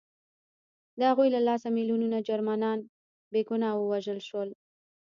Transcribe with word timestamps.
د 0.97 0.99
هغوی 1.09 1.29
له 1.35 1.39
لاسه 1.47 1.67
میلیونونه 1.77 2.17
جرمنان 2.27 2.79
بې 3.31 3.41
ګناه 3.49 3.73
ووژل 3.77 4.19
شول 4.27 4.49